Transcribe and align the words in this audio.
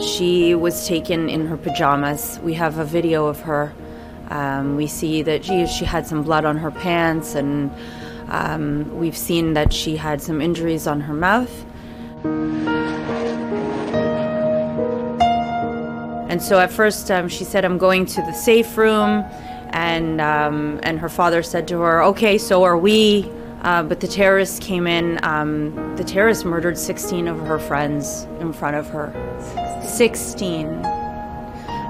She 0.00 0.54
was 0.54 0.86
taken 0.86 1.28
in 1.28 1.46
her 1.46 1.56
pajamas. 1.56 2.40
We 2.42 2.54
have 2.54 2.78
a 2.78 2.84
video 2.84 3.26
of 3.26 3.40
her. 3.40 3.72
Um, 4.28 4.76
we 4.76 4.86
see 4.86 5.22
that 5.22 5.44
she, 5.44 5.66
she 5.66 5.84
had 5.84 6.06
some 6.06 6.22
blood 6.22 6.44
on 6.44 6.56
her 6.56 6.70
pants, 6.70 7.34
and 7.34 7.70
um, 8.28 8.98
we've 8.98 9.16
seen 9.16 9.54
that 9.54 9.72
she 9.72 9.96
had 9.96 10.20
some 10.20 10.40
injuries 10.40 10.86
on 10.86 11.00
her 11.02 11.14
mouth. 11.14 11.64
And 16.34 16.42
so 16.42 16.58
at 16.58 16.72
first 16.72 17.10
um, 17.12 17.28
she 17.28 17.44
said, 17.44 17.64
I'm 17.64 17.78
going 17.78 18.06
to 18.06 18.20
the 18.22 18.32
safe 18.32 18.76
room. 18.76 19.24
And, 19.70 20.20
um, 20.20 20.80
and 20.82 20.98
her 20.98 21.08
father 21.08 21.42
said 21.42 21.68
to 21.68 21.80
her, 21.80 22.02
Okay, 22.02 22.38
so 22.38 22.64
are 22.64 22.76
we. 22.76 23.30
Uh, 23.64 23.82
but 23.82 24.00
the 24.00 24.06
terrorists 24.06 24.58
came 24.58 24.86
in. 24.86 25.18
Um, 25.24 25.96
the 25.96 26.04
terrorists 26.04 26.44
murdered 26.44 26.76
16 26.76 27.26
of 27.26 27.38
her 27.40 27.58
friends 27.58 28.24
in 28.38 28.52
front 28.52 28.76
of 28.76 28.88
her. 28.90 29.10
16. 29.88 30.66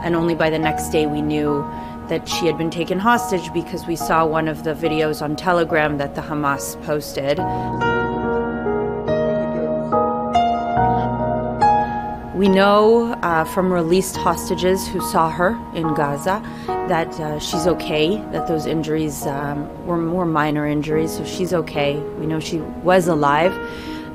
And 0.04 0.14
only 0.14 0.36
by 0.36 0.50
the 0.50 0.58
next 0.58 0.90
day 0.90 1.06
we 1.06 1.20
knew 1.20 1.68
that 2.08 2.28
she 2.28 2.46
had 2.46 2.56
been 2.56 2.70
taken 2.70 2.98
hostage 2.98 3.52
because 3.52 3.86
we 3.86 3.96
saw 3.96 4.24
one 4.24 4.46
of 4.46 4.62
the 4.62 4.74
videos 4.74 5.20
on 5.20 5.34
Telegram 5.34 5.98
that 5.98 6.14
the 6.14 6.20
Hamas 6.20 6.80
posted. 6.84 7.38
We 12.44 12.50
know 12.50 13.14
uh, 13.22 13.44
from 13.44 13.72
released 13.72 14.18
hostages 14.18 14.86
who 14.86 15.00
saw 15.00 15.30
her 15.30 15.58
in 15.74 15.94
Gaza 15.94 16.42
that 16.66 17.18
uh, 17.18 17.38
she's 17.38 17.66
okay, 17.66 18.18
that 18.32 18.46
those 18.46 18.66
injuries 18.66 19.26
um, 19.26 19.86
were 19.86 19.96
more 19.96 20.26
minor 20.26 20.66
injuries, 20.66 21.16
so 21.16 21.24
she's 21.24 21.54
okay. 21.54 21.98
We 22.18 22.26
know 22.26 22.40
she 22.40 22.58
was 22.60 23.08
alive. 23.08 23.54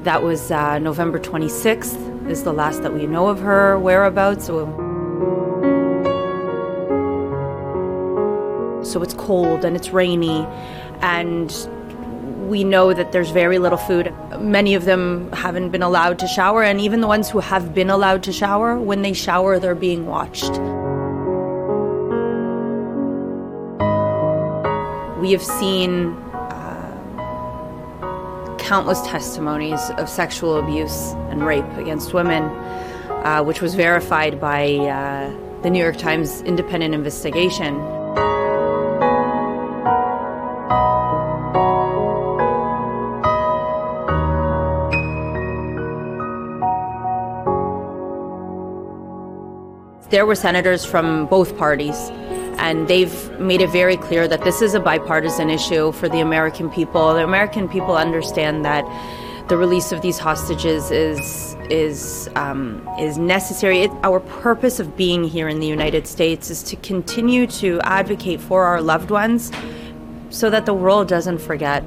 That 0.04 0.22
was 0.22 0.52
uh, 0.52 0.78
November 0.78 1.17
26th, 1.17 2.30
is 2.30 2.44
the 2.44 2.54
last 2.54 2.84
that 2.84 2.94
we 2.94 3.08
know 3.08 3.30
of 3.30 3.39
her 3.39 3.80
whereabouts. 3.80 4.45
So, 4.45 4.67
so 8.84 9.02
it's 9.02 9.16
cold 9.16 9.66
and 9.66 9.76
it's 9.76 9.89
rainy, 9.89 10.45
and 11.02 11.50
we 12.50 12.64
know 12.64 12.94
that 12.94 13.11
there's 13.11 13.30
very 13.30 13.59
little 13.59 13.78
food. 13.78 14.11
Many 14.39 14.73
of 14.73 14.86
them 14.86 15.31
haven't 15.31 15.69
been 15.69 15.83
allowed 15.83 16.17
to 16.19 16.28
shower, 16.28 16.64
and 16.64 16.81
even 16.81 17.00
the 17.00 17.08
ones 17.08 17.30
who 17.30 17.39
have 17.39 17.75
been 17.75 17.92
allowed 17.92 18.23
to 18.23 18.33
shower, 18.33 18.80
when 18.80 19.03
they 19.03 19.14
shower, 19.14 19.59
they're 19.59 19.75
being 19.75 20.08
watched. 20.08 20.52
We 25.22 25.31
have 25.31 25.44
seen 25.44 26.14
uh, 26.33 26.95
countless 28.58 29.02
testimonies 29.02 29.92
of 29.97 30.09
sexual 30.09 30.58
abuse 30.58 31.14
and 31.30 31.45
rape 31.45 31.72
against 31.77 32.14
women, 32.14 32.44
uh, 32.44 33.44
which 33.44 33.61
was 33.61 33.75
verified 33.75 34.42
by 34.42 34.75
uh, 34.75 35.61
the 35.61 35.70
New 35.70 35.83
York 35.83 35.97
Times 35.97 36.42
independent 36.42 36.95
investigation. 36.95 37.98
There 50.10 50.26
were 50.26 50.34
senators 50.34 50.84
from 50.84 51.28
both 51.28 51.56
parties, 51.56 52.10
and 52.58 52.88
they've 52.88 53.40
made 53.40 53.62
it 53.62 53.70
very 53.70 53.96
clear 53.96 54.28
that 54.28 54.44
this 54.44 54.60
is 54.60 54.74
a 54.74 54.80
bipartisan 54.80 55.52
issue 55.52 55.92
for 55.92 56.10
the 56.10 56.20
American 56.20 56.72
people. 56.72 57.14
The 57.14 57.24
American 57.24 57.70
people 57.70 57.96
understand 57.96 58.66
that 58.66 58.84
the 59.50 59.56
release 59.56 59.92
of 59.92 60.02
these 60.02 60.18
hostages 60.18 60.90
is 60.90 61.56
is 61.70 62.28
um, 62.36 62.88
is 63.00 63.20
necessary. 63.20 63.82
It, 63.82 63.92
our 64.02 64.20
purpose 64.20 64.80
of 64.80 64.98
being 64.98 65.23
here 65.23 65.48
in 65.48 65.60
the 65.60 65.67
United 65.67 66.08
States 66.08 66.50
is 66.50 66.64
to 66.64 66.76
continue 66.78 67.45
to 67.62 67.80
advocate 67.82 68.42
for 68.42 68.66
our 68.66 68.82
loved 68.82 69.12
ones, 69.12 69.52
so 70.32 70.50
that 70.50 70.66
the 70.66 70.73
world 70.73 71.08
doesn't 71.08 71.38
forget. 71.38 71.83